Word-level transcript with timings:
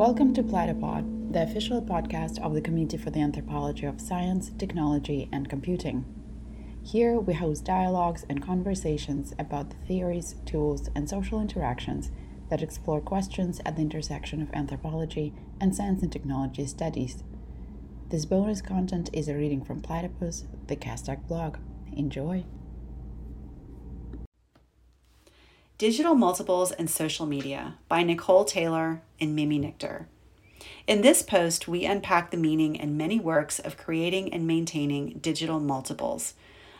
Welcome 0.00 0.32
to 0.32 0.42
Platypod, 0.42 1.34
the 1.34 1.42
official 1.42 1.82
podcast 1.82 2.42
of 2.42 2.54
the 2.54 2.62
Committee 2.62 2.96
for 2.96 3.10
the 3.10 3.20
Anthropology 3.20 3.84
of 3.84 4.00
Science, 4.00 4.50
Technology, 4.56 5.28
and 5.30 5.46
Computing. 5.46 6.06
Here 6.82 7.20
we 7.20 7.34
host 7.34 7.66
dialogues 7.66 8.24
and 8.26 8.42
conversations 8.42 9.34
about 9.38 9.68
the 9.68 9.76
theories, 9.86 10.36
tools, 10.46 10.88
and 10.94 11.06
social 11.06 11.38
interactions 11.38 12.10
that 12.48 12.62
explore 12.62 13.02
questions 13.02 13.60
at 13.66 13.76
the 13.76 13.82
intersection 13.82 14.40
of 14.40 14.48
anthropology 14.54 15.34
and 15.60 15.76
science 15.76 16.02
and 16.02 16.10
technology 16.10 16.64
studies. 16.64 17.22
This 18.08 18.24
bonus 18.24 18.62
content 18.62 19.10
is 19.12 19.28
a 19.28 19.34
reading 19.34 19.62
from 19.62 19.82
Platypus, 19.82 20.46
the 20.68 20.76
Castac 20.76 21.28
blog. 21.28 21.58
Enjoy! 21.92 22.46
Digital 25.80 26.14
Multiples 26.14 26.72
and 26.72 26.90
Social 26.90 27.24
Media 27.24 27.76
by 27.88 28.02
Nicole 28.02 28.44
Taylor 28.44 29.00
and 29.18 29.34
Mimi 29.34 29.58
Nichter. 29.58 30.04
In 30.86 31.00
this 31.00 31.22
post, 31.22 31.68
we 31.68 31.86
unpack 31.86 32.30
the 32.30 32.36
meaning 32.36 32.78
and 32.78 32.98
many 32.98 33.18
works 33.18 33.58
of 33.58 33.78
creating 33.78 34.30
and 34.30 34.46
maintaining 34.46 35.20
digital 35.20 35.58
multiples, 35.58 36.34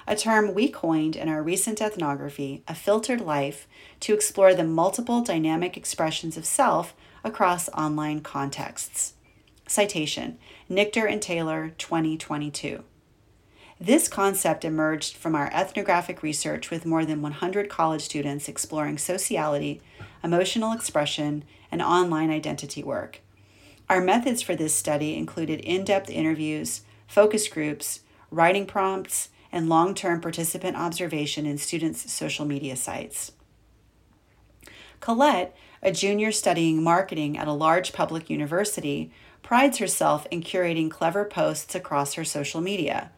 a 0.07 0.15
term 0.15 0.53
we 0.53 0.69
coined 0.69 1.17
in 1.17 1.31
our 1.31 1.43
recent 1.43 1.81
ethnography, 1.81 2.63
A 2.69 2.75
Filtered 2.75 3.23
Life, 3.23 3.67
to 4.01 4.13
explore 4.13 4.53
the 4.53 4.65
multiple 4.65 5.23
dynamic 5.23 5.79
expressions 5.79 6.37
of 6.37 6.45
self 6.45 6.95
across 7.25 7.71
online 7.71 8.21
contexts. 8.21 9.15
Citation 9.67 10.37
Nichter 10.69 11.11
and 11.11 11.23
Taylor, 11.23 11.73
2022. 11.79 12.85
This 13.83 14.09
concept 14.09 14.67
emerged 14.67 15.17
from 15.17 15.35
our 15.35 15.51
ethnographic 15.55 16.23
research 16.23 16.71
with 16.71 16.85
more 16.85 17.07
than 17.07 17.23
100 17.23 17.71
college 17.71 18.03
students 18.03 18.47
exploring 18.47 18.99
sociality, 18.99 19.81
emotional 20.23 20.75
expression, 20.75 21.45
and 21.73 21.81
online 21.81 22.31
identity 22.31 22.83
work. 22.83 23.21
Our 23.89 24.03
methods 24.03 24.43
for 24.43 24.55
this 24.55 24.75
study 24.75 25.17
included 25.17 25.61
in 25.61 25.85
depth 25.85 26.11
interviews, 26.11 26.83
focus 27.07 27.49
groups, 27.49 28.01
writing 28.31 28.67
prompts, 28.67 29.31
and 29.51 29.71
long 29.71 29.95
term 29.95 30.21
participant 30.21 30.77
observation 30.77 31.47
in 31.47 31.57
students' 31.57 32.13
social 32.13 32.45
media 32.45 32.77
sites. 32.77 33.33
Colette, 35.01 35.57
a 35.83 35.91
junior 35.91 36.33
studying 36.33 36.83
marketing 36.83 37.39
at 37.39 37.49
a 37.49 37.53
large 37.53 37.95
public 37.95 38.29
university, 38.29 39.11
prides 39.43 39.79
herself 39.79 40.27
in 40.31 40.43
curating 40.43 40.91
clever 40.91 41.25
posts 41.25 41.75
across 41.75 42.13
her 42.13 42.25
social 42.25 42.61
media. 42.61 43.11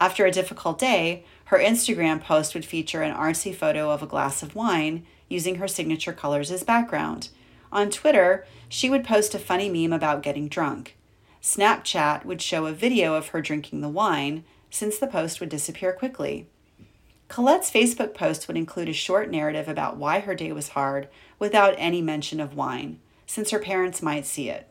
After 0.00 0.24
a 0.24 0.30
difficult 0.30 0.78
day, 0.78 1.24
her 1.46 1.58
Instagram 1.58 2.22
post 2.22 2.54
would 2.54 2.64
feature 2.64 3.02
an 3.02 3.14
artsy 3.14 3.52
photo 3.54 3.90
of 3.90 4.00
a 4.00 4.06
glass 4.06 4.44
of 4.44 4.54
wine 4.54 5.04
using 5.28 5.56
her 5.56 5.66
signature 5.66 6.12
colors 6.12 6.52
as 6.52 6.62
background. 6.62 7.30
On 7.72 7.90
Twitter, 7.90 8.46
she 8.68 8.88
would 8.88 9.04
post 9.04 9.34
a 9.34 9.40
funny 9.40 9.68
meme 9.68 9.92
about 9.92 10.22
getting 10.22 10.48
drunk. 10.48 10.96
Snapchat 11.42 12.24
would 12.24 12.40
show 12.40 12.66
a 12.66 12.72
video 12.72 13.14
of 13.14 13.28
her 13.28 13.42
drinking 13.42 13.80
the 13.80 13.88
wine, 13.88 14.44
since 14.70 14.98
the 14.98 15.06
post 15.06 15.40
would 15.40 15.48
disappear 15.48 15.92
quickly. 15.92 16.46
Colette's 17.26 17.70
Facebook 17.70 18.14
post 18.14 18.46
would 18.46 18.56
include 18.56 18.88
a 18.88 18.92
short 18.92 19.30
narrative 19.30 19.68
about 19.68 19.96
why 19.96 20.20
her 20.20 20.34
day 20.34 20.52
was 20.52 20.70
hard 20.70 21.08
without 21.38 21.74
any 21.76 22.00
mention 22.00 22.40
of 22.40 22.54
wine, 22.54 23.00
since 23.26 23.50
her 23.50 23.58
parents 23.58 24.00
might 24.00 24.26
see 24.26 24.48
it. 24.48 24.68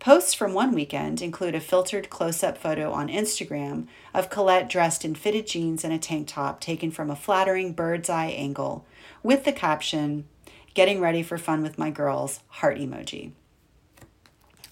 Posts 0.00 0.32
from 0.32 0.54
one 0.54 0.72
weekend 0.72 1.20
include 1.20 1.54
a 1.54 1.60
filtered 1.60 2.08
close 2.08 2.42
up 2.42 2.56
photo 2.56 2.90
on 2.90 3.08
Instagram 3.08 3.86
of 4.14 4.30
Colette 4.30 4.70
dressed 4.70 5.04
in 5.04 5.14
fitted 5.14 5.46
jeans 5.46 5.84
and 5.84 5.92
a 5.92 5.98
tank 5.98 6.26
top 6.26 6.58
taken 6.58 6.90
from 6.90 7.10
a 7.10 7.16
flattering 7.16 7.74
bird's 7.74 8.08
eye 8.08 8.28
angle 8.28 8.86
with 9.22 9.44
the 9.44 9.52
caption, 9.52 10.26
Getting 10.72 11.00
ready 11.00 11.22
for 11.22 11.36
fun 11.36 11.62
with 11.62 11.78
my 11.78 11.90
girls, 11.90 12.40
heart 12.48 12.78
emoji. 12.78 13.32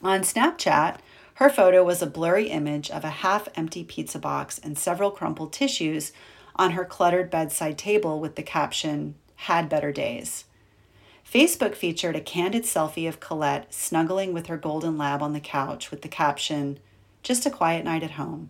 On 0.02 0.20
Snapchat, 0.20 0.98
her 1.34 1.50
photo 1.50 1.84
was 1.84 2.00
a 2.00 2.06
blurry 2.06 2.48
image 2.48 2.88
of 2.88 3.05
a 3.05 3.11
half 3.11 3.48
empty 3.55 3.84
pizza 3.84 4.18
box 4.18 4.58
and 4.58 4.78
several 4.78 5.11
crumpled 5.11 5.52
tissues 5.52 6.12
on 6.56 6.70
her 6.70 6.84
cluttered 6.84 7.30
bedside 7.30 7.77
table 7.77 8.20
with 8.20 8.36
the 8.36 8.42
caption, 8.42 9.17
Had 9.34 9.68
better 9.68 9.92
days. 9.92 10.44
Facebook 11.33 11.74
featured 11.74 12.16
a 12.16 12.22
candid 12.22 12.62
selfie 12.62 13.06
of 13.06 13.20
Colette 13.20 13.72
snuggling 13.74 14.33
with 14.33 14.46
her 14.46 14.56
golden 14.56 14.96
lab 14.96 15.22
on 15.22 15.34
the 15.34 15.40
couch 15.40 15.90
with 15.90 16.00
the 16.00 16.08
caption, 16.08 16.78
Just 17.22 17.44
a 17.44 17.50
quiet 17.50 17.84
night 17.84 18.02
at 18.02 18.12
home. 18.12 18.48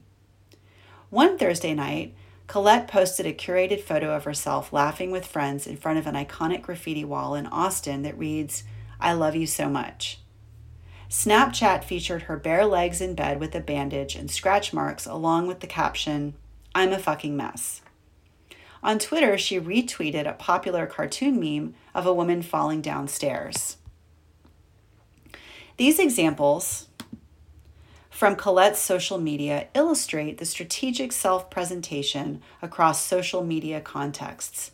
One 1.11 1.39
Thursday 1.39 1.75
night, 1.75 2.15
Colette 2.47 2.87
posted 2.87 3.27
a 3.27 3.33
curated 3.33 3.81
photo 3.81 4.15
of 4.15 4.23
herself 4.23 4.73
laughing 4.73 5.11
with 5.11 5.27
friends 5.27 5.67
in 5.67 5.77
front 5.77 5.99
of 5.99 6.07
an 6.07 6.15
iconic 6.15 6.63
graffiti 6.63 7.05
wall 7.05 7.35
in 7.35 7.47
Austin 7.47 8.03
that 8.03 8.17
reads, 8.17 8.63
I 9.01 9.13
love 9.13 9.35
you 9.35 9.47
so 9.47 9.69
much. 9.69 10.21
Snapchat 11.11 11.83
featured 11.83 12.23
her 12.23 12.37
bare 12.37 12.65
legs 12.65 13.01
in 13.01 13.17
bed 13.17 13.41
with 13.41 13.57
a 13.57 13.61
bandage 13.61 14.15
and 14.15 14.31
scratch 14.31 14.73
marks, 14.73 15.05
along 15.05 15.49
with 15.49 15.61
the 15.61 15.67
caption, 15.67 16.35
I'm 16.77 16.93
a 16.93 16.99
fucking 16.99 17.37
mess. 17.37 17.81
On 18.83 18.99
Twitter, 18.99 19.37
she 19.37 19.59
retweeted 19.59 20.29
a 20.29 20.35
popular 20.35 20.87
cartoon 20.87 21.41
meme 21.41 21.75
of 21.99 22.07
a 22.07 22.15
woman 22.15 22.43
falling 22.43 22.81
downstairs. 22.81 23.77
These 25.79 25.99
examples 25.99 26.87
from 28.09 28.37
Colette's 28.37 28.79
social 28.79 29.19
media 29.19 29.67
illustrate 29.75 30.39
the 30.39 30.45
strategic 30.45 31.11
self 31.11 31.51
presentation 31.51 32.41
across 32.63 33.05
social 33.05 33.43
media 33.43 33.81
contexts, 33.81 34.71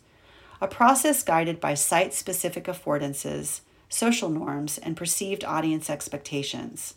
a 0.61 0.67
process 0.67 1.23
guided 1.23 1.59
by 1.59 1.73
site 1.73 2.13
specific 2.13 2.65
affordances, 2.65 3.61
social 3.89 4.29
norms, 4.29 4.77
and 4.77 4.95
perceived 4.95 5.43
audience 5.43 5.89
expectations. 5.89 6.93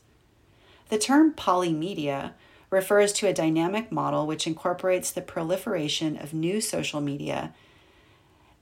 The 0.90 0.98
term 0.98 1.32
polymedia 1.32 2.32
refers 2.68 3.14
to 3.14 3.26
a 3.26 3.32
dynamic 3.32 3.90
model 3.90 4.26
which 4.26 4.46
incorporates 4.46 5.10
the 5.10 5.22
proliferation 5.22 6.18
of 6.18 6.34
new 6.34 6.60
social 6.60 7.00
media 7.00 7.54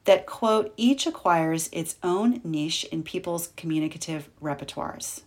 that, 0.06 0.24
quote, 0.24 0.72
each 0.76 1.06
acquires 1.06 1.68
its 1.72 1.96
own 2.02 2.40
niche 2.42 2.84
in 2.84 3.02
people's 3.02 3.48
communicative 3.56 4.30
repertoires, 4.42 5.22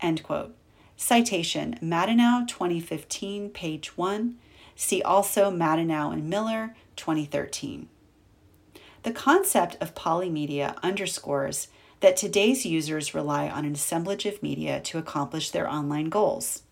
end 0.00 0.22
quote. 0.22 0.54
Citation 0.96 1.76
Madianou 1.82 2.46
2015, 2.46 3.50
page 3.50 3.96
1. 3.96 4.36
See 4.76 5.02
also 5.02 5.50
Madianou 5.50 6.12
and 6.12 6.28
Miller 6.28 6.76
2013. 6.96 7.88
The 9.02 9.12
concept 9.12 9.76
of 9.80 9.94
polymedia 9.94 10.76
underscores 10.82 11.68
that 12.00 12.16
today's 12.16 12.64
users 12.64 13.14
rely 13.14 13.48
on 13.48 13.64
an 13.64 13.72
assemblage 13.72 14.26
of 14.26 14.42
media 14.42 14.80
to 14.80 14.98
accomplish 14.98 15.50
their 15.50 15.68
online 15.68 16.08
goals. 16.08 16.62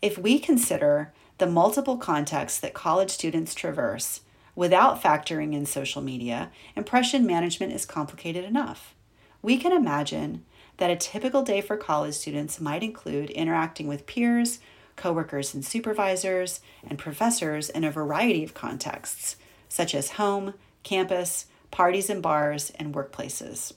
If 0.00 0.18
we 0.18 0.38
consider 0.38 1.12
the 1.38 1.46
multiple 1.46 1.96
contexts 1.96 2.60
that 2.60 2.74
college 2.74 3.10
students 3.10 3.54
traverse 3.54 4.20
without 4.56 5.00
factoring 5.00 5.54
in 5.54 5.66
social 5.66 6.02
media, 6.02 6.50
impression 6.74 7.24
management 7.24 7.72
is 7.72 7.86
complicated 7.86 8.44
enough. 8.44 8.94
We 9.42 9.58
can 9.58 9.70
imagine 9.70 10.44
that 10.78 10.90
a 10.90 10.96
typical 10.96 11.42
day 11.42 11.60
for 11.60 11.76
college 11.76 12.14
students 12.14 12.60
might 12.60 12.82
include 12.82 13.30
interacting 13.30 13.86
with 13.86 14.06
peers, 14.06 14.58
coworkers 14.96 15.54
and 15.54 15.64
supervisors, 15.64 16.60
and 16.84 16.98
professors 16.98 17.68
in 17.68 17.84
a 17.84 17.90
variety 17.90 18.42
of 18.42 18.54
contexts, 18.54 19.36
such 19.68 19.94
as 19.94 20.12
home, 20.12 20.54
campus, 20.82 21.46
parties 21.70 22.08
and 22.08 22.22
bars, 22.22 22.72
and 22.76 22.94
workplaces. 22.94 23.74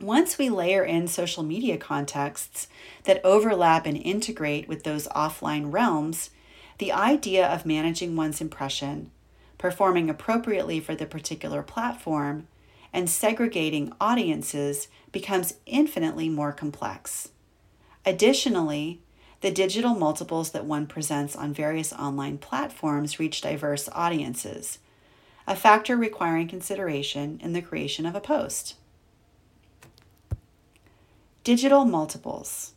Once 0.00 0.38
we 0.38 0.50
layer 0.50 0.84
in 0.84 1.06
social 1.06 1.42
media 1.42 1.78
contexts 1.78 2.68
that 3.04 3.24
overlap 3.24 3.86
and 3.86 3.96
integrate 3.96 4.68
with 4.68 4.82
those 4.82 5.06
offline 5.08 5.72
realms, 5.72 6.30
the 6.78 6.92
idea 6.92 7.46
of 7.46 7.64
managing 7.64 8.16
one's 8.16 8.40
impression, 8.40 9.10
performing 9.64 10.10
appropriately 10.10 10.78
for 10.78 10.94
the 10.94 11.06
particular 11.06 11.62
platform, 11.62 12.46
and 12.92 13.08
segregating 13.08 13.90
audiences 13.98 14.88
becomes 15.10 15.54
infinitely 15.64 16.28
more 16.28 16.52
complex. 16.52 17.30
Additionally, 18.04 19.00
the 19.40 19.50
digital 19.50 19.94
multiples 19.94 20.50
that 20.50 20.66
one 20.66 20.86
presents 20.86 21.34
on 21.34 21.54
various 21.54 21.94
online 21.94 22.36
platforms 22.36 23.18
reach 23.18 23.40
diverse 23.40 23.88
audiences, 23.92 24.80
a 25.46 25.56
factor 25.56 25.96
requiring 25.96 26.46
consideration 26.46 27.40
in 27.42 27.54
the 27.54 27.62
creation 27.62 28.04
of 28.04 28.14
a 28.14 28.20
post. 28.20 28.74
Digital 31.42 31.86
multiples. 31.86 32.73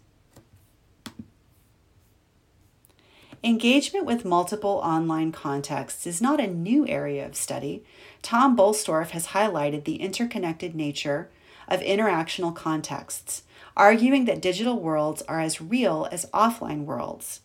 Engagement 3.43 4.05
with 4.05 4.25
multiple 4.25 4.81
online 4.83 5.31
contexts 5.31 6.07
is 6.07 6.21
not 6.21 6.39
a 6.39 6.47
new 6.47 6.87
area 6.87 7.25
of 7.25 7.35
study. 7.35 7.83
Tom 8.23 8.57
Boellstorff 8.57 9.11
has 9.11 9.27
highlighted 9.27 9.83
the 9.83 10.01
interconnected 10.01 10.73
nature 10.73 11.29
of 11.67 11.81
interactional 11.81 12.55
contexts, 12.55 13.43
arguing 13.75 14.25
that 14.25 14.41
digital 14.41 14.79
worlds 14.79 15.21
are 15.23 15.39
as 15.39 15.61
real 15.61 16.07
as 16.11 16.25
offline 16.33 16.85
worlds. 16.85 17.41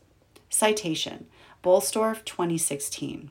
Citation 0.49 1.27
Boellstorff 1.62 2.25
2016. 2.25 3.31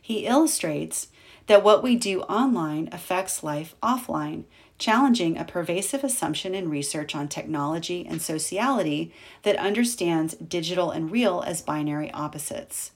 He 0.00 0.26
illustrates 0.26 1.08
that 1.46 1.62
what 1.62 1.82
we 1.82 1.94
do 1.96 2.22
online 2.22 2.88
affects 2.90 3.44
life 3.44 3.76
offline 3.82 4.44
challenging 4.78 5.38
a 5.38 5.44
pervasive 5.44 6.04
assumption 6.04 6.54
in 6.54 6.68
research 6.68 7.14
on 7.14 7.28
technology 7.28 8.06
and 8.08 8.20
sociality 8.20 9.12
that 9.42 9.56
understands 9.56 10.34
digital 10.34 10.90
and 10.90 11.10
real 11.10 11.42
as 11.46 11.62
binary 11.62 12.10
opposites. 12.12 12.92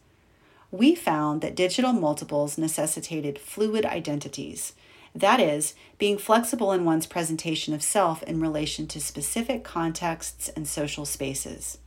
We 0.70 0.94
found 0.94 1.40
that 1.40 1.56
digital 1.56 1.92
multiples 1.92 2.58
necessitated 2.58 3.38
fluid 3.38 3.84
identities, 3.84 4.74
that 5.14 5.40
is, 5.40 5.74
being 5.98 6.18
flexible 6.18 6.70
in 6.72 6.84
one's 6.84 7.06
presentation 7.06 7.74
of 7.74 7.82
self 7.82 8.22
in 8.22 8.40
relation 8.40 8.86
to 8.88 9.00
specific 9.00 9.64
contexts 9.64 10.48
and 10.50 10.68
social 10.68 11.04
spaces. 11.04 11.78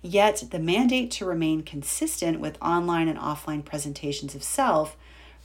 Yet, 0.00 0.44
the 0.50 0.58
mandate 0.58 1.10
to 1.12 1.26
remain 1.26 1.62
consistent 1.62 2.40
with 2.40 2.60
online 2.62 3.08
and 3.08 3.18
offline 3.18 3.64
presentations 3.64 4.34
of 4.34 4.42
self 4.42 4.96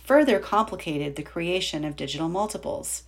further 0.03 0.39
complicated 0.39 1.15
the 1.15 1.23
creation 1.23 1.83
of 1.83 1.97
digital 1.97 2.29
multiples. 2.29 3.03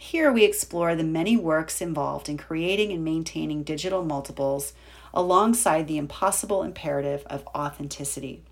Here 0.00 0.30
we 0.30 0.44
explore 0.44 0.94
the 0.94 1.02
many 1.02 1.36
works 1.36 1.80
involved 1.80 2.28
in 2.28 2.38
creating 2.38 2.92
and 2.92 3.04
maintaining 3.04 3.64
digital 3.64 4.04
multiples 4.04 4.72
alongside 5.12 5.88
the 5.88 5.98
impossible 5.98 6.62
imperative 6.62 7.24
of 7.26 7.44
authenticity. 7.48 8.44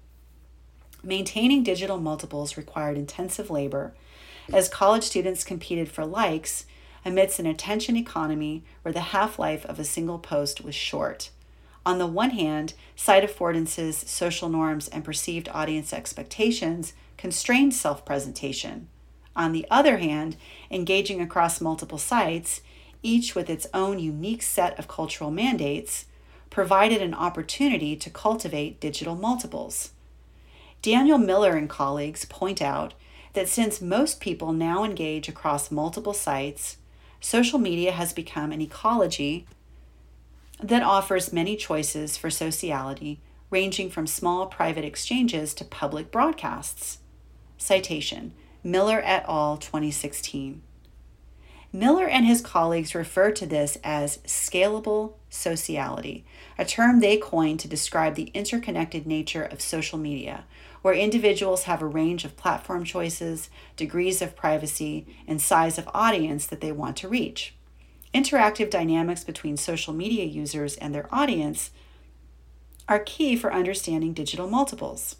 Maintaining 1.04 1.62
digital 1.62 1.98
multiples 1.98 2.56
required 2.56 2.98
intensive 2.98 3.48
labor 3.48 3.94
as 4.52 4.68
college 4.68 5.04
students 5.04 5.44
competed 5.44 5.88
for 5.88 6.04
likes 6.04 6.66
amidst 7.04 7.38
an 7.38 7.46
attention 7.46 7.96
economy 7.96 8.64
where 8.82 8.92
the 8.92 9.12
half 9.14 9.38
life 9.38 9.64
of 9.66 9.78
a 9.78 9.84
single 9.84 10.18
post 10.18 10.64
was 10.64 10.74
short. 10.74 11.30
On 11.86 11.98
the 11.98 12.08
one 12.08 12.30
hand, 12.30 12.74
site 12.96 13.22
affordances, 13.22 13.94
social 14.08 14.48
norms, 14.48 14.88
and 14.88 15.04
perceived 15.04 15.48
audience 15.50 15.92
expectations 15.92 16.92
constrained 17.16 17.72
self 17.72 18.04
presentation. 18.04 18.88
On 19.36 19.52
the 19.52 19.66
other 19.70 19.98
hand, 19.98 20.36
engaging 20.70 21.20
across 21.20 21.60
multiple 21.60 21.98
sites, 21.98 22.62
each 23.02 23.34
with 23.34 23.50
its 23.50 23.66
own 23.74 23.98
unique 23.98 24.42
set 24.42 24.76
of 24.78 24.88
cultural 24.88 25.30
mandates, 25.30 26.06
provided 26.48 27.02
an 27.02 27.12
opportunity 27.12 27.94
to 27.96 28.08
cultivate 28.08 28.80
digital 28.80 29.14
multiples. 29.14 29.92
Daniel 30.80 31.18
Miller 31.18 31.54
and 31.54 31.68
colleagues 31.68 32.24
point 32.24 32.62
out 32.62 32.94
that 33.34 33.48
since 33.48 33.82
most 33.82 34.20
people 34.20 34.52
now 34.52 34.82
engage 34.82 35.28
across 35.28 35.70
multiple 35.70 36.14
sites, 36.14 36.78
social 37.20 37.58
media 37.58 37.92
has 37.92 38.14
become 38.14 38.52
an 38.52 38.62
ecology 38.62 39.46
that 40.62 40.82
offers 40.82 41.32
many 41.32 41.56
choices 41.56 42.16
for 42.16 42.30
sociality, 42.30 43.20
ranging 43.50 43.90
from 43.90 44.06
small 44.06 44.46
private 44.46 44.84
exchanges 44.84 45.52
to 45.52 45.64
public 45.64 46.10
broadcasts. 46.10 46.98
Citation 47.58 48.32
Miller 48.66 49.00
et 49.04 49.24
al., 49.28 49.56
2016. 49.58 50.60
Miller 51.72 52.08
and 52.08 52.26
his 52.26 52.40
colleagues 52.40 52.96
refer 52.96 53.30
to 53.30 53.46
this 53.46 53.78
as 53.84 54.18
scalable 54.26 55.12
sociality, 55.30 56.24
a 56.58 56.64
term 56.64 56.98
they 56.98 57.16
coined 57.16 57.60
to 57.60 57.68
describe 57.68 58.16
the 58.16 58.32
interconnected 58.34 59.06
nature 59.06 59.44
of 59.44 59.60
social 59.60 59.98
media, 59.98 60.46
where 60.82 60.94
individuals 60.94 61.62
have 61.62 61.80
a 61.80 61.86
range 61.86 62.24
of 62.24 62.36
platform 62.36 62.82
choices, 62.82 63.50
degrees 63.76 64.20
of 64.20 64.34
privacy, 64.34 65.06
and 65.28 65.40
size 65.40 65.78
of 65.78 65.88
audience 65.94 66.44
that 66.44 66.60
they 66.60 66.72
want 66.72 66.96
to 66.96 67.06
reach. 67.06 67.54
Interactive 68.12 68.68
dynamics 68.68 69.22
between 69.22 69.56
social 69.56 69.94
media 69.94 70.24
users 70.24 70.74
and 70.78 70.92
their 70.92 71.08
audience 71.14 71.70
are 72.88 72.98
key 72.98 73.36
for 73.36 73.54
understanding 73.54 74.12
digital 74.12 74.50
multiples. 74.50 75.14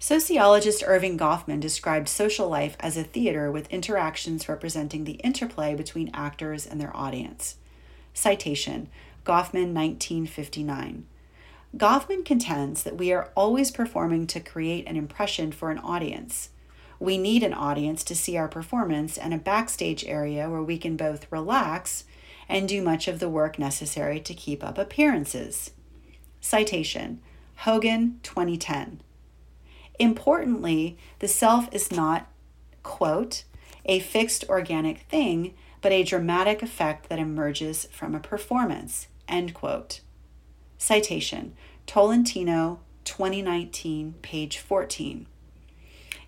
Sociologist 0.00 0.82
Erving 0.84 1.18
Goffman 1.18 1.58
described 1.58 2.08
social 2.08 2.48
life 2.48 2.76
as 2.78 2.96
a 2.96 3.02
theater 3.02 3.50
with 3.50 3.68
interactions 3.68 4.48
representing 4.48 5.02
the 5.02 5.20
interplay 5.24 5.74
between 5.74 6.10
actors 6.14 6.66
and 6.66 6.80
their 6.80 6.96
audience. 6.96 7.56
Citation 8.14 8.88
Goffman, 9.24 9.74
1959. 9.74 11.04
Goffman 11.76 12.24
contends 12.24 12.84
that 12.84 12.96
we 12.96 13.12
are 13.12 13.30
always 13.36 13.72
performing 13.72 14.28
to 14.28 14.40
create 14.40 14.86
an 14.86 14.96
impression 14.96 15.50
for 15.50 15.70
an 15.70 15.78
audience. 15.78 16.50
We 17.00 17.18
need 17.18 17.42
an 17.42 17.52
audience 17.52 18.04
to 18.04 18.14
see 18.14 18.36
our 18.36 18.48
performance 18.48 19.18
and 19.18 19.34
a 19.34 19.38
backstage 19.38 20.04
area 20.04 20.48
where 20.48 20.62
we 20.62 20.78
can 20.78 20.96
both 20.96 21.30
relax 21.30 22.04
and 22.48 22.68
do 22.68 22.82
much 22.82 23.08
of 23.08 23.18
the 23.18 23.28
work 23.28 23.58
necessary 23.58 24.20
to 24.20 24.32
keep 24.32 24.64
up 24.64 24.78
appearances. 24.78 25.72
Citation 26.40 27.20
Hogan, 27.56 28.20
2010. 28.22 29.02
Importantly, 29.98 30.96
the 31.18 31.28
self 31.28 31.68
is 31.72 31.90
not, 31.90 32.28
quote, 32.82 33.44
a 33.84 33.98
fixed 33.98 34.44
organic 34.48 35.00
thing, 35.00 35.54
but 35.80 35.92
a 35.92 36.04
dramatic 36.04 36.62
effect 36.62 37.08
that 37.08 37.18
emerges 37.18 37.86
from 37.86 38.14
a 38.14 38.20
performance, 38.20 39.08
end 39.26 39.54
quote. 39.54 40.00
Citation 40.76 41.54
Tolentino, 41.86 42.80
2019, 43.04 44.14
page 44.22 44.58
14. 44.58 45.26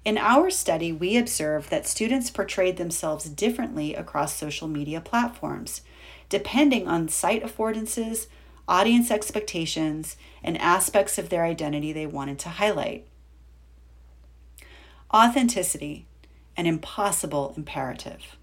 In 0.02 0.16
our 0.16 0.50
study, 0.50 0.92
we 0.92 1.18
observed 1.18 1.68
that 1.68 1.86
students 1.86 2.30
portrayed 2.30 2.78
themselves 2.78 3.26
differently 3.28 3.94
across 3.94 4.34
social 4.34 4.66
media 4.66 5.00
platforms, 5.00 5.82
depending 6.30 6.88
on 6.88 7.08
site 7.08 7.44
affordances, 7.44 8.26
audience 8.66 9.10
expectations, 9.10 10.16
and 10.42 10.56
aspects 10.56 11.18
of 11.18 11.28
their 11.28 11.44
identity 11.44 11.92
they 11.92 12.06
wanted 12.06 12.38
to 12.38 12.48
highlight. 12.48 13.06
Authenticity, 15.12 16.06
an 16.56 16.66
impossible 16.66 17.52
imperative. 17.56 18.36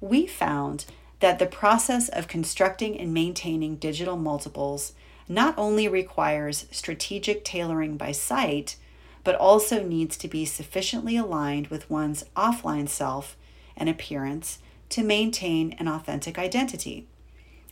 We 0.00 0.26
found 0.28 0.84
that 1.18 1.40
the 1.40 1.46
process 1.46 2.08
of 2.08 2.28
constructing 2.28 2.96
and 3.00 3.12
maintaining 3.12 3.76
digital 3.76 4.16
multiples 4.16 4.92
not 5.28 5.54
only 5.58 5.88
requires 5.88 6.66
strategic 6.70 7.44
tailoring 7.44 7.96
by 7.96 8.12
site, 8.12 8.76
but 9.24 9.34
also 9.34 9.82
needs 9.82 10.16
to 10.18 10.28
be 10.28 10.44
sufficiently 10.44 11.16
aligned 11.16 11.66
with 11.66 11.90
one's 11.90 12.24
offline 12.36 12.88
self 12.88 13.36
and 13.76 13.88
appearance 13.88 14.60
to 14.90 15.02
maintain 15.02 15.72
an 15.80 15.88
authentic 15.88 16.38
identity. 16.38 17.08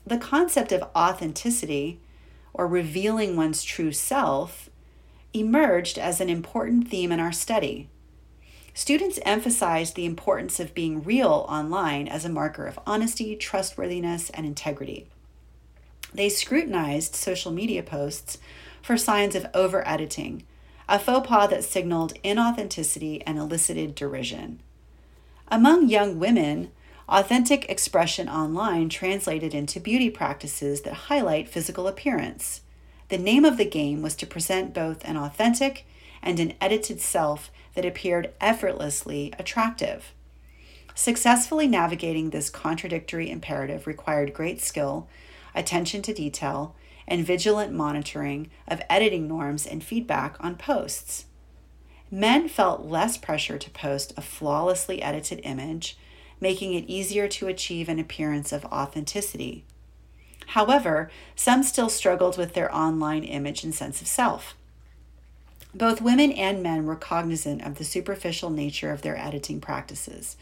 The 0.04 0.18
concept 0.18 0.72
of 0.72 0.88
authenticity, 0.96 2.00
or 2.52 2.66
revealing 2.66 3.36
one's 3.36 3.62
true 3.62 3.92
self, 3.92 4.68
emerged 5.34 5.98
as 5.98 6.20
an 6.20 6.31
important 6.31 6.88
theme 6.88 7.12
in 7.12 7.20
our 7.20 7.32
study. 7.32 7.88
Students 8.72 9.19
emphasized 9.24 9.94
the 9.94 10.06
importance 10.06 10.58
of 10.58 10.74
being 10.74 11.03
real 11.03 11.46
online 11.48 12.08
as 12.08 12.24
a 12.24 12.29
marker 12.29 12.67
of 12.67 12.79
honesty, 12.86 13.36
trustworthiness, 13.36 14.31
and 14.31 14.46
integrity. 14.46 15.08
They 16.12 16.29
scrutinized 16.29 17.17
social 17.17 17.53
media 17.53 17.82
posts 17.82 18.38
for 18.82 18.96
signs 18.96 19.34
of 19.34 19.46
over 19.55 19.86
editing, 19.86 20.44
a 20.88 20.98
faux 20.98 21.26
pas 21.26 21.50
that 21.50 21.64
signaled 21.64 22.14
inauthenticity 22.22 23.22
and 23.26 23.38
elicited 23.38 23.94
derision. 23.94 24.60
Among 25.48 25.88
young 25.88 26.19
women, 26.19 26.70
authentic 27.08 27.69
expression 27.69 28.29
online 28.29 28.88
translated 28.88 29.55
into 29.55 29.81
beauty 29.81 30.10
practices 30.10 30.82
that 30.82 30.94
highlight 30.94 31.48
physical 31.48 31.88
appearance. 31.88 32.60
The 33.08 33.19
name 33.19 33.44
of 33.44 33.56
the 33.56 33.65
game 33.65 34.03
was 34.03 34.15
to 34.17 34.27
present 34.27 34.73
both 34.75 35.05
an 35.05 35.17
authentic 35.17 35.87
and 36.23 36.41
an 36.41 36.55
edited 36.61 37.01
self 37.01 37.51
that 37.75 37.84
appeared 37.84 38.32
effortlessly 38.41 39.32
attractive. 39.39 40.13
Successfully 40.94 41.67
navigating 41.67 42.31
this 42.31 42.49
contradictory 42.49 43.31
imperative 43.31 43.87
required 43.87 44.32
great 44.32 44.61
skill, 44.61 45.08
attention 45.55 46.03
to 46.03 46.15
detail, 46.15 46.75
and 47.06 47.27
vigilant 47.27 47.73
monitoring 47.73 48.51
of 48.67 48.81
editing 48.89 49.29
norms 49.29 49.67
and 49.67 49.84
feedback 49.84 50.37
on 50.41 50.56
posts. 50.56 51.27
Men 52.11 52.49
felt 52.49 52.87
less 52.87 53.19
pressure 53.19 53.58
to 53.58 53.70
post 53.70 54.15
a 54.17 54.23
flawlessly 54.23 55.03
edited 55.03 55.41
image, 55.43 55.99
making 56.41 56.75
it 56.75 56.89
easier 56.89 57.29
to 57.29 57.49
achieve 57.49 57.89
an 57.89 57.99
appearance 57.99 58.53
of 58.53 58.65
authenticity. 58.67 59.65
However, 60.48 61.10
some 61.34 61.63
still 61.63 61.89
struggled 61.89 62.39
with 62.39 62.55
their 62.55 62.74
online 62.74 63.24
image 63.24 63.65
and 63.65 63.74
sense 63.74 64.01
of 64.01 64.06
self. 64.06 64.55
Both 65.74 66.01
women 66.01 66.31
and 66.31 66.63
men 66.63 66.86
were 66.86 66.96
cognizant 66.96 67.63
of 67.63 67.77
the 67.77 67.84
superficial 67.84 68.51
nature 68.51 68.93
of 68.93 69.03
their 69.03 69.17
editing 69.17 69.60
practices. 69.60 70.36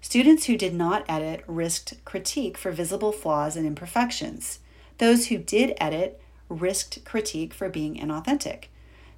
Students 0.00 0.46
who 0.46 0.56
did 0.56 0.74
not 0.74 1.04
edit 1.08 1.44
risked 1.46 2.04
critique 2.04 2.58
for 2.58 2.72
visible 2.72 3.12
flaws 3.12 3.54
and 3.54 3.66
imperfections. 3.66 4.58
Those 4.98 5.26
who 5.26 5.38
did 5.38 5.76
edit 5.78 6.20
risked 6.48 7.04
critique 7.04 7.54
for 7.54 7.68
being 7.68 7.96
inauthentic. 7.96 8.64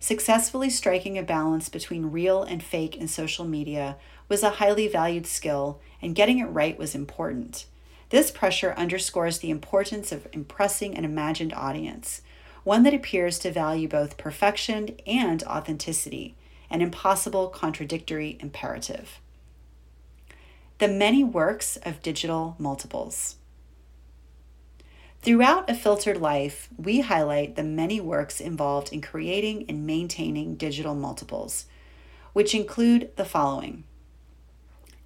Successfully 0.01 0.69
striking 0.69 1.17
a 1.17 1.23
balance 1.23 1.69
between 1.69 2.11
real 2.11 2.43
and 2.43 2.63
fake 2.63 2.97
in 2.97 3.07
social 3.07 3.45
media 3.45 3.97
was 4.29 4.43
a 4.43 4.51
highly 4.51 4.89
valued 4.89 5.27
skill, 5.27 5.81
and 6.03 6.17
getting 6.17 6.41
it 6.41 6.47
right 6.47 6.77
was 6.77 6.95
important. 6.95 7.67
This 8.13 8.31
pressure 8.31 8.75
underscores 8.77 9.39
the 9.39 9.49
importance 9.49 10.13
of 10.13 10.29
impressing 10.35 10.95
an 10.99 11.05
imagined 11.05 11.55
audience, 11.55 12.21
one 12.63 12.83
that 12.83 12.93
appears 12.93 13.39
to 13.39 13.51
value 13.51 13.89
both 13.89 14.19
perfection 14.19 14.97
and 15.07 15.43
authenticity, 15.45 16.37
an 16.69 16.83
impossible 16.83 17.49
contradictory 17.49 18.37
imperative. 18.39 19.19
the 20.79 20.89
many 20.89 21.23
works 21.25 21.77
of 21.85 22.03
digital 22.03 22.57
multiples. 22.59 23.37
Throughout 25.23 25.71
A 25.71 25.75
Filtered 25.75 26.21
Life, 26.21 26.69
we 26.77 27.01
highlight 27.01 27.55
the 27.55 27.63
many 27.63 28.01
works 28.01 28.41
involved 28.41 28.93
in 28.93 29.01
creating 29.01 29.65
and 29.69 29.87
maintaining 29.87 30.57
digital 30.57 30.97
multiples, 30.97 31.67
which 32.33 32.55
include 32.55 33.17
the 33.17 33.25
following 33.25 33.85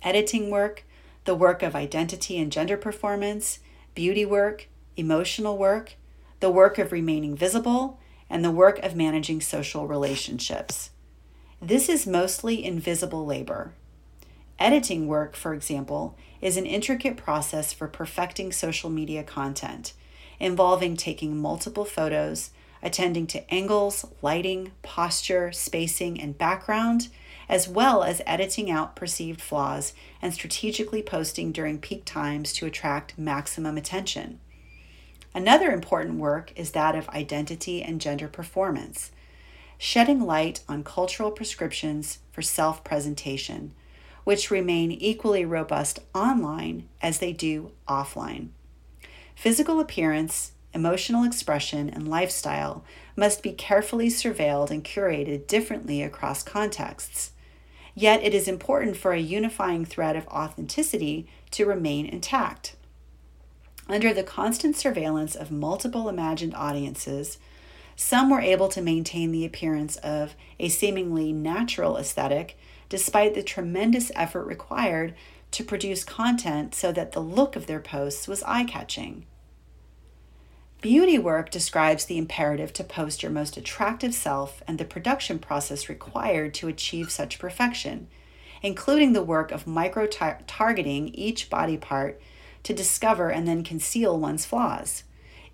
editing 0.03 0.51
work, 0.51 0.85
the 1.27 1.35
work 1.35 1.63
of 1.63 1.77
identity 1.77 2.39
and 2.39 2.51
gender 2.51 2.77
performance, 2.77 3.59
beauty 3.95 4.25
work, 4.25 4.69
emotional 4.97 5.59
work, 5.59 5.95
the 6.41 6.51
work 6.51 6.79
of 6.79 6.93
remaining 6.93 7.37
visible, 7.37 8.01
and 8.31 8.45
the 8.45 8.51
work 8.51 8.79
of 8.79 8.97
managing 8.97 9.41
social 9.41 9.87
relationships. 9.87 10.91
This 11.61 11.89
is 11.89 12.07
mostly 12.07 12.65
invisible 12.65 13.27
labor. 13.27 13.73
Editing 14.59 15.07
work, 15.07 15.37
for 15.37 15.53
example, 15.53 16.17
is 16.41 16.57
an 16.57 16.67
intricate 16.67 17.17
process 17.17 17.73
for 17.73 17.89
perfecting 17.89 18.53
social 18.53 18.89
media 18.89 19.23
content, 19.23 19.93
involving 20.39 20.97
taking 20.97 21.37
multiple 21.37 21.85
photos, 21.85 22.51
attending 22.83 23.27
to 23.27 23.53
angles, 23.53 24.05
lighting, 24.23 24.73
posture, 24.83 25.51
spacing, 25.53 26.21
and 26.21 26.39
background, 26.39 27.09
as 27.49 27.69
well 27.69 28.03
as 28.03 28.23
editing 28.27 28.71
out 28.71 28.97
perceived 28.97 29.41
flaws 29.41 29.93
and 30.21 30.35
strategically 30.35 31.03
posting 31.03 31.53
during 31.53 31.79
peak 31.79 32.05
times 32.05 32.53
to 32.53 32.67
attract 32.67 33.19
maximum 33.19 33.77
attention. 33.77 34.41
Another 35.35 35.71
important 35.71 36.19
work 36.19 36.53
is 36.57 36.71
that 36.73 36.95
of 36.95 37.09
identity 37.11 37.83
and 37.83 38.01
gender 38.01 38.27
performance, 38.27 39.13
shedding 39.79 40.23
light 40.23 40.63
on 40.69 40.83
cultural 40.83 41.31
prescriptions 41.31 42.21
for 42.33 42.43
self 42.43 42.83
presentation, 42.83 43.75
which 44.25 44.51
remain 44.51 44.91
equally 44.91 45.45
robust 45.45 45.99
online 46.15 46.89
as 47.03 47.19
they 47.19 47.33
do 47.33 47.71
offline. 47.87 48.49
Physical 49.35 49.79
appearance, 49.79 50.53
emotional 50.73 51.23
expression, 51.23 51.91
and 51.91 52.09
lifestyle 52.09 52.83
must 53.15 53.43
be 53.43 53.53
carefully 53.53 54.09
surveilled 54.09 54.71
and 54.71 54.83
curated 54.83 55.47
differently 55.47 56.03
across 56.03 56.43
contexts. 56.43 57.33
Yet 57.99 58.23
it 58.23 58.35
is 58.35 58.47
important 58.47 58.99
for 58.99 59.15
a 59.15 59.19
unifying 59.19 59.87
thread 59.87 60.17
of 60.17 60.29
authenticity 60.29 61.27
to 61.53 61.65
remain 61.65 62.05
intact. 62.05 62.77
Under 63.89 64.13
the 64.13 64.23
constant 64.23 64.77
surveillance 64.77 65.35
of 65.35 65.51
multiple 65.51 66.11
imagined 66.11 66.55
audiences, 66.55 67.39
some 67.97 68.29
were 68.29 68.43
able 68.43 68.69
to 68.69 68.83
maintain 68.83 69.33
the 69.33 69.47
appearance 69.47 69.97
of 69.97 70.35
a 70.61 70.69
seemingly 70.69 71.33
natural 71.33 71.97
aesthetic 71.97 72.59
despite 72.91 73.35
the 73.35 73.43
tremendous 73.43 74.13
effort 74.15 74.45
required 74.45 75.15
to 75.53 75.65
produce 75.65 76.05
content 76.05 76.75
so 76.75 76.93
that 76.93 77.13
the 77.13 77.21
look 77.21 77.57
of 77.57 77.67
their 77.67 77.81
posts 77.81 78.29
was 78.29 78.43
eye 78.43 78.65
catching. 78.65 79.25
Beauty 80.83 81.19
work 81.19 81.51
describes 81.51 82.05
the 82.05 82.19
imperative 82.19 82.73
to 82.75 82.85
post 82.85 83.23
your 83.23 83.33
most 83.33 83.57
attractive 83.57 84.15
self 84.15 84.63
and 84.69 84.79
the 84.79 84.85
production 84.85 85.39
process 85.39 85.89
required 85.89 86.53
to 86.55 86.69
achieve 86.69 87.11
such 87.11 87.39
perfection, 87.39 88.09
including 88.63 89.13
the 89.13 89.23
work 89.23 89.51
of 89.51 89.67
micro 89.67 90.07
targeting 90.07 91.09
each 91.09 91.49
body 91.49 91.79
part 91.79 92.21
to 92.63 92.75
discover 92.75 93.31
and 93.31 93.49
then 93.49 93.65
conceal 93.65 94.19
one's 94.19 94.45
flaws. 94.45 95.05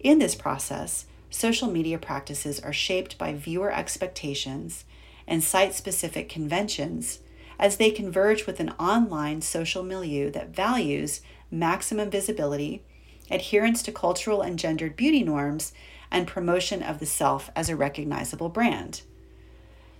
In 0.00 0.18
this 0.18 0.34
process, 0.34 1.06
social 1.30 1.70
media 1.70 1.98
practices 1.98 2.58
are 2.58 2.72
shaped 2.72 3.16
by 3.16 3.32
viewer 3.32 3.72
expectations 3.72 4.84
and 5.26 5.42
site 5.42 5.74
specific 5.74 6.28
conventions 6.28 7.20
as 7.60 7.76
they 7.76 7.92
converge 7.92 8.44
with 8.44 8.58
an 8.58 8.70
online 8.70 9.40
social 9.40 9.84
milieu 9.84 10.30
that 10.32 10.54
values 10.54 11.20
maximum 11.48 12.10
visibility 12.10 12.82
adherence 13.30 13.82
to 13.82 13.92
cultural 13.92 14.42
and 14.42 14.58
gendered 14.58 14.96
beauty 14.96 15.22
norms, 15.22 15.72
and 16.10 16.26
promotion 16.26 16.82
of 16.82 16.98
the 16.98 17.06
self 17.06 17.50
as 17.56 17.68
a 17.68 17.76
recognizable 17.76 18.50
brand. 18.50 19.02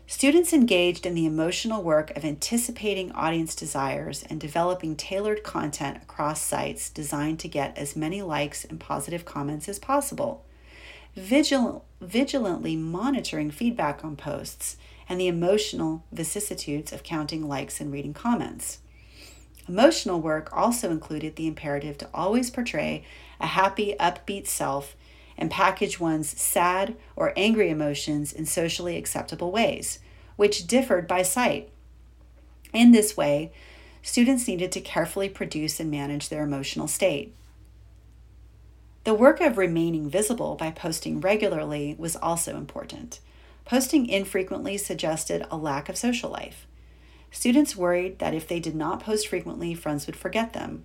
Students 0.07 0.53
engaged 0.53 1.07
in 1.07 1.15
the 1.15 1.25
emotional 1.25 1.83
work 1.83 2.15
of 2.15 2.25
anticipating 2.25 3.13
audience 3.13 3.55
desires 3.55 4.23
and 4.29 4.39
developing 4.39 4.95
tailored 4.95 5.43
content 5.43 5.97
across 6.03 6.43
sites 6.43 6.91
designed 6.91 7.39
to 7.41 7.49
get 7.49 7.79
as 7.79 7.97
many 7.97 8.21
likes 8.21 8.63
and 8.65 8.79
positive 8.79 9.25
comments 9.25 9.71
as 9.71 9.79
possible. 9.79 10.45
Vigil- 11.17 11.87
vigilantly 12.01 12.77
monitoring 12.77 13.51
feedback 13.51 14.05
on 14.05 14.17
posts 14.17 14.77
and 15.09 15.19
the 15.19 15.29
emotional 15.29 16.05
vicissitudes 16.13 16.93
of 16.93 17.03
counting 17.03 17.49
likes 17.49 17.81
and 17.81 17.91
reading 17.91 18.13
comments. 18.13 18.81
Emotional 19.69 20.21
work 20.21 20.49
also 20.53 20.91
included 20.91 21.37
the 21.37 21.47
imperative 21.47 21.97
to 21.99 22.09
always 22.13 22.51
portray 22.51 23.05
a 23.41 23.47
happy, 23.47 23.95
upbeat 24.01 24.47
self 24.47 24.97
and 25.39 25.51
package 25.51 25.99
one's 25.99 26.29
sad 26.41 26.97
or 27.17 27.33
angry 27.37 27.71
emotions 27.71 28.33
in 28.33 28.45
socially 28.45 28.97
acceptable 28.97 29.51
ways, 29.51 29.99
which 30.37 30.67
differed 30.67 31.07
by 31.07 31.23
site. 31.23 31.71
In 32.73 32.93
this 32.93 33.17
way, 33.17 33.53
students 34.03 34.49
needed 34.49 34.73
to 34.73 34.81
carefully 34.81 35.29
produce 35.29 35.79
and 35.81 35.91
manage 35.91 36.29
their 36.29 36.43
emotional 36.43 36.89
state. 36.89 37.35
The 39.05 39.15
work 39.15 39.41
of 39.41 39.59
remaining 39.59 40.09
visible 40.09 40.55
by 40.55 40.71
posting 40.71 41.21
regularly 41.21 41.97
was 41.99 42.17
also 42.17 42.57
important. 42.57 43.21
Posting 43.65 44.09
infrequently 44.09 44.77
suggested 44.77 45.47
a 45.51 45.57
lack 45.57 45.89
of 45.89 45.97
social 45.97 46.31
life. 46.31 46.67
Students 47.33 47.75
worried 47.75 48.19
that 48.19 48.35
if 48.35 48.47
they 48.47 48.61
did 48.61 48.77
not 48.77 49.03
post 49.03 49.27
frequently, 49.27 49.75
friends 49.75 50.07
would 50.07 50.17
forget 50.17 50.53
them. 50.53 50.85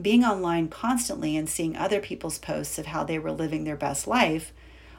Being 0.00 0.24
online 0.24 0.68
constantly 0.68 1.36
and 1.36 1.48
seeing 1.48 1.76
other 1.76 2.00
people's 2.00 2.38
posts 2.38 2.78
of 2.78 2.86
how 2.86 3.04
they 3.04 3.18
were 3.18 3.30
living 3.30 3.62
their 3.62 3.76
best 3.76 4.08
life 4.08 4.52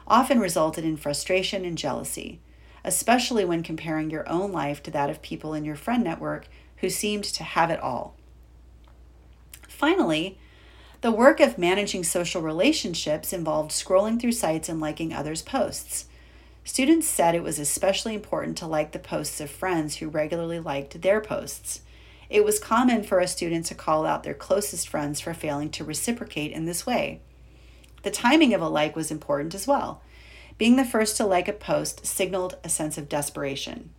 often 0.08 0.40
resulted 0.40 0.86
in 0.86 0.96
frustration 0.96 1.66
and 1.66 1.78
jealousy, 1.78 2.40
especially 2.84 3.44
when 3.44 3.64
comparing 3.64 4.12
your 4.12 4.30
own 4.30 4.52
life 4.52 4.82
to 4.84 4.92
that 4.92 5.10
of 5.10 5.24
people 5.24 5.56
in 5.56 5.66
your 5.66 5.76
friend 5.76 6.04
network 6.04 6.48
who 6.78 6.90
seemed 6.90 7.24
to 7.24 7.44
have 7.44 7.72
it 7.72 7.80
all. 7.80 8.16
Finally, 9.68 10.38
the 11.02 11.12
work 11.12 11.40
of 11.40 11.58
managing 11.58 12.04
social 12.04 12.42
relationships 12.42 13.34
involved 13.34 13.72
scrolling 13.72 14.22
through 14.22 14.32
sites 14.32 14.70
and 14.70 14.80
liking 14.80 15.14
others' 15.14 15.42
posts. 15.42 16.06
Students 16.68 17.08
said 17.08 17.36
it 17.36 17.44
was 17.44 17.60
especially 17.60 18.16
important 18.16 18.58
to 18.58 18.66
like 18.66 18.92
the 18.92 18.98
posts 18.98 19.40
of 19.40 19.52
friends 19.52 19.98
who 19.98 20.10
regularly 20.10 20.60
liked 20.60 21.00
their 21.00 21.22
posts. 21.22 21.82
It 22.28 22.44
was 22.44 22.58
common 22.58 23.04
for 23.04 23.20
a 23.20 23.28
student 23.28 23.68
to 23.68 23.76
call 23.76 24.04
out 24.04 24.24
their 24.24 24.34
closest 24.34 24.90
friends 24.90 25.22
for 25.22 25.36
failing 25.36 25.70
to 25.70 25.84
reciprocate 25.84 26.52
in 26.52 26.66
this 26.66 26.84
way. 26.84 27.22
The 28.02 28.10
timing 28.10 28.52
of 28.56 28.62
a 28.62 28.68
like 28.68 28.96
was 28.96 29.12
important 29.12 29.54
as 29.54 29.68
well. 29.68 30.02
Being 30.58 30.76
the 30.76 30.86
first 30.86 31.18
to 31.18 31.26
like 31.26 31.48
a 31.48 31.54
post 31.54 32.04
signaled 32.04 32.58
a 32.64 32.70
sense 32.70 32.98
of 32.98 33.08
desperation. 33.08 33.92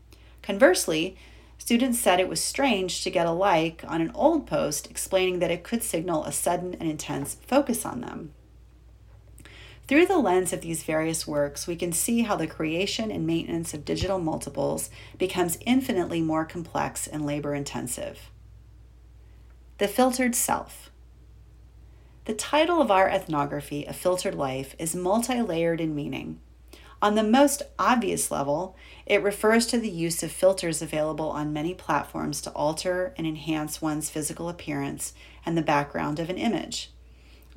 Conversely, 0.42 1.16
students 1.58 2.00
said 2.00 2.18
it 2.18 2.28
was 2.28 2.40
strange 2.40 3.04
to 3.04 3.10
get 3.10 3.26
a 3.26 3.30
like 3.30 3.84
on 3.86 4.00
an 4.00 4.10
old 4.12 4.44
post, 4.48 4.90
explaining 4.90 5.38
that 5.38 5.52
it 5.52 5.62
could 5.62 5.84
signal 5.84 6.24
a 6.24 6.32
sudden 6.32 6.74
and 6.80 6.90
intense 6.90 7.36
focus 7.46 7.86
on 7.86 8.00
them. 8.00 8.32
Through 9.88 10.06
the 10.06 10.18
lens 10.18 10.52
of 10.52 10.62
these 10.62 10.82
various 10.82 11.28
works, 11.28 11.68
we 11.68 11.76
can 11.76 11.92
see 11.92 12.22
how 12.22 12.34
the 12.34 12.48
creation 12.48 13.12
and 13.12 13.26
maintenance 13.26 13.72
of 13.72 13.84
digital 13.84 14.18
multiples 14.18 14.90
becomes 15.16 15.58
infinitely 15.60 16.20
more 16.20 16.44
complex 16.44 17.06
and 17.06 17.24
labor 17.24 17.54
intensive. 17.54 18.30
The 19.78 19.86
Filtered 19.86 20.34
Self. 20.34 20.90
The 22.24 22.34
title 22.34 22.82
of 22.82 22.90
our 22.90 23.08
ethnography, 23.08 23.84
A 23.84 23.92
Filtered 23.92 24.34
Life, 24.34 24.74
is 24.80 24.96
multi 24.96 25.40
layered 25.40 25.80
in 25.80 25.94
meaning. 25.94 26.40
On 27.00 27.14
the 27.14 27.22
most 27.22 27.62
obvious 27.78 28.32
level, 28.32 28.74
it 29.04 29.22
refers 29.22 29.66
to 29.66 29.78
the 29.78 29.90
use 29.90 30.24
of 30.24 30.32
filters 30.32 30.82
available 30.82 31.30
on 31.30 31.52
many 31.52 31.74
platforms 31.74 32.40
to 32.40 32.50
alter 32.50 33.14
and 33.16 33.26
enhance 33.26 33.80
one's 33.80 34.10
physical 34.10 34.48
appearance 34.48 35.12
and 35.44 35.56
the 35.56 35.62
background 35.62 36.18
of 36.18 36.28
an 36.28 36.38
image. 36.38 36.90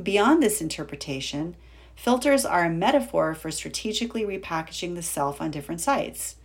Beyond 0.01 0.43
this 0.43 0.62
interpretation, 0.62 1.55
Filters 2.00 2.46
are 2.46 2.63
a 2.63 2.70
metaphor 2.70 3.36
for 3.36 3.51
strategically 3.51 4.24
repackaging 4.24 4.96
the 4.96 5.01
self 5.01 5.41
on 5.41 5.51
different 5.51 5.82
sites. 5.82 6.38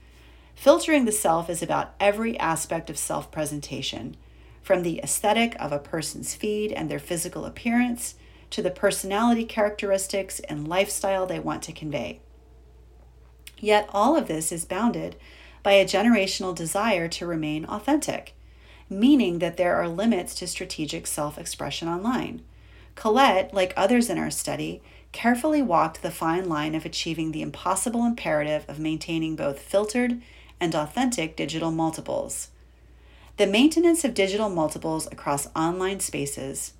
Filtering 0.56 1.04
the 1.04 1.12
self 1.12 1.48
is 1.48 1.62
about 1.62 1.94
every 2.00 2.36
aspect 2.40 2.90
of 2.90 2.98
self 2.98 3.30
presentation, 3.30 4.16
from 4.62 4.82
the 4.82 4.98
aesthetic 4.98 5.54
of 5.60 5.70
a 5.70 5.78
person's 5.78 6.34
feed 6.34 6.72
and 6.72 6.90
their 6.90 6.98
physical 6.98 7.44
appearance 7.44 8.16
to 8.50 8.62
the 8.62 8.70
personality 8.72 9.44
characteristics 9.44 10.40
and 10.40 10.66
lifestyle 10.66 11.24
they 11.24 11.38
want 11.38 11.62
to 11.62 11.72
convey. 11.72 12.18
Yet 13.60 13.88
all 13.92 14.16
of 14.16 14.26
this 14.26 14.50
is 14.50 14.64
bounded 14.64 15.14
by 15.62 15.74
a 15.74 15.84
generational 15.84 16.52
desire 16.52 17.06
to 17.06 17.26
remain 17.26 17.64
authentic, 17.66 18.34
meaning 18.90 19.38
that 19.38 19.56
there 19.56 19.76
are 19.76 19.86
limits 19.86 20.34
to 20.34 20.48
strategic 20.48 21.06
self 21.06 21.38
expression 21.38 21.86
online. 21.86 22.42
Colette, 22.96 23.54
like 23.54 23.72
others 23.76 24.10
in 24.10 24.18
our 24.18 24.30
study, 24.30 24.82
carefully 25.14 25.62
walked 25.62 26.02
the 26.02 26.10
fine 26.10 26.48
line 26.48 26.74
of 26.74 26.84
achieving 26.84 27.30
the 27.30 27.40
impossible 27.40 28.04
imperative 28.04 28.64
of 28.68 28.80
maintaining 28.80 29.36
both 29.36 29.60
filtered 29.60 30.20
and 30.60 30.74
authentic 30.74 31.36
digital 31.36 31.70
multiples. 31.70 32.48
The 33.36 33.46
maintenance 33.46 34.04
of 34.04 34.12
digital 34.12 34.50
multiples 34.50 35.06
across 35.06 35.48
online 35.54 36.00
spaces, 36.00 36.72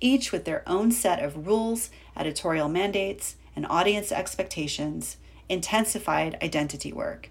each 0.00 0.32
with 0.32 0.44
their 0.44 0.64
own 0.68 0.90
set 0.90 1.22
of 1.22 1.46
rules, 1.46 1.90
editorial 2.16 2.68
mandates, 2.68 3.36
and 3.54 3.64
audience 3.70 4.10
expectations, 4.10 5.16
intensified 5.48 6.36
identity 6.42 6.92
work. 6.92 7.30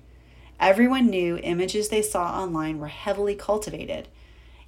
Everyone 0.58 1.10
knew 1.10 1.38
images 1.44 1.90
they 1.90 2.02
saw 2.02 2.32
online 2.32 2.80
were 2.80 2.88
heavily 2.88 3.36
cultivated, 3.36 4.08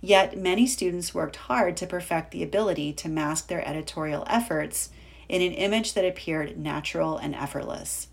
yet 0.02 0.38
many 0.38 0.68
students 0.68 1.16
worked 1.16 1.38
hard 1.38 1.78
to 1.78 1.88
perfect 1.88 2.32
the 2.32 2.44
ability 2.44 2.92
to 2.92 3.08
mask 3.08 3.48
their 3.48 3.66
editorial 3.66 4.26
efforts 4.28 4.90
in 5.30 5.42
an 5.42 5.54
image 5.54 5.94
that 5.94 6.06
appeared 6.06 6.58
natural 6.58 7.18
and 7.18 7.36
effortless. 7.36 8.08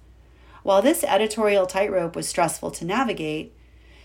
While 0.62 0.82
this 0.82 1.04
editorial 1.04 1.66
tightrope 1.66 2.16
was 2.16 2.28
stressful 2.28 2.70
to 2.72 2.84
navigate, 2.84 3.54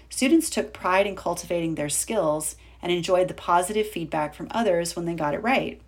students 0.10 0.50
took 0.50 0.74
pride 0.74 1.08
in 1.08 1.16
cultivating 1.16 1.75
their 1.75 1.89
skills 1.89 2.56
and 2.82 2.92
enjoyed 2.92 3.28
the 3.28 3.34
positive 3.34 3.88
feedback 3.88 4.34
from 4.34 4.48
others 4.51 4.96
when 4.96 5.06
they 5.06 5.13
got 5.13 5.34
it 5.34 5.44
right. 5.44 5.82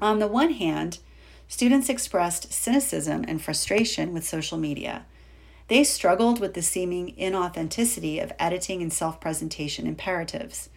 On 0.00 0.18
the 0.18 0.26
one 0.26 0.52
hand, 0.52 0.98
students 1.46 1.88
expressed 1.88 2.52
cynicism 2.52 3.24
and 3.28 3.42
frustration 3.42 4.14
with 4.14 4.26
social 4.26 4.56
media. 4.56 5.04
They 5.68 5.84
struggled 5.84 6.40
with 6.40 6.54
the 6.54 6.62
seeming 6.62 7.14
inauthenticity 7.16 8.22
of 8.22 8.32
editing 8.38 8.82
and 8.82 8.92
self 8.92 9.20
presentation 9.20 9.86
imperatives. 9.86 10.68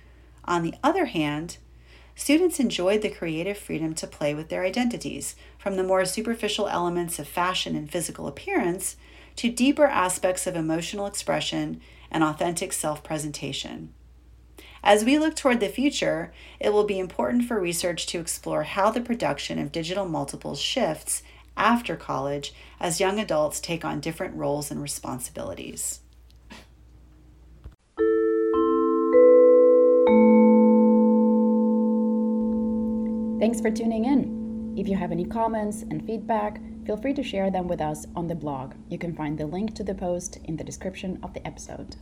On 0.46 0.62
the 0.62 0.76
other 0.84 1.06
hand, 1.06 1.58
students 2.16 2.60
enjoyed 2.60 3.02
the 3.02 3.10
creative 3.10 3.58
freedom 3.58 3.94
to 3.96 4.08
play 4.08 4.34
with 4.34 4.50
their 4.50 4.64
identities, 4.64 5.36
from 5.58 5.76
the 5.76 5.84
more 5.84 6.06
superficial 6.06 6.68
elements 6.68 7.20
of 7.20 7.28
fashion 7.28 7.76
and 7.76 7.90
physical 7.90 8.28
appearance 8.28 8.96
to 9.36 9.50
deeper 9.50 9.86
aspects 9.86 10.46
of 10.46 10.56
emotional 10.56 11.06
expression 11.08 11.82
and 12.12 12.24
authentic 12.24 12.72
self 12.72 13.04
presentation. 13.04 13.94
As 14.84 15.06
we 15.06 15.18
look 15.18 15.36
toward 15.36 15.60
the 15.60 15.70
future, 15.70 16.34
it 16.60 16.74
will 16.74 16.84
be 16.84 17.00
important 17.00 17.46
for 17.46 17.60
research 17.60 18.06
to 18.08 18.20
explore 18.20 18.64
how 18.64 18.92
the 18.92 19.02
production 19.02 19.58
of 19.58 19.72
digital 19.72 20.06
multiples 20.06 20.60
shifts 20.60 21.24
after 21.56 21.96
college 21.96 22.54
as 22.80 23.00
young 23.00 23.20
adults 23.20 23.60
take 23.60 23.86
on 23.86 24.02
different 24.02 24.36
roles 24.36 24.72
and 24.72 24.82
responsibilities. 24.82 26.02
Thanks 33.44 33.60
for 33.60 33.70
tuning 33.70 34.06
in. 34.06 34.74
If 34.78 34.88
you 34.88 34.96
have 34.96 35.12
any 35.12 35.26
comments 35.26 35.82
and 35.82 36.08
feedback, 36.08 36.62
feel 36.86 36.96
free 36.96 37.14
to 37.16 37.22
share 37.22 37.52
them 37.52 37.68
with 37.68 37.82
us 37.82 38.08
on 38.16 38.30
the 38.30 38.36
blog. 38.36 38.74
You 38.88 38.98
can 38.98 39.14
find 39.14 39.38
the 39.38 39.46
link 39.46 39.76
to 39.76 39.84
the 39.84 39.94
post 39.94 40.38
in 40.46 40.56
the 40.56 40.64
description 40.64 41.20
of 41.22 41.34
the 41.34 41.46
episode. 41.46 41.98